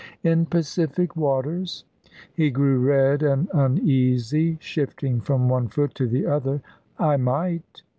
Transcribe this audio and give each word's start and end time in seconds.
"In 0.23 0.47
Pacific 0.47 1.15
waters?" 1.15 1.83
He 2.33 2.49
grew 2.49 2.79
red 2.79 3.21
and 3.21 3.47
uneasy, 3.53 4.57
shifting 4.59 5.21
from 5.21 5.47
one 5.47 5.67
foot 5.67 5.93
to 5.93 6.07
the 6.07 6.25
other. 6.25 6.63
"I 6.97 7.17
might." 7.17 7.83